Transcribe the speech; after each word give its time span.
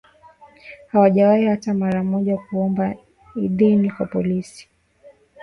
Hawajawahi 0.91 1.45
hata 1.45 1.73
mara 1.73 2.03
moja 2.03 2.37
kuomba 2.37 2.95
idhini 3.35 3.91
kwa 3.91 4.05
polisi 4.05 4.69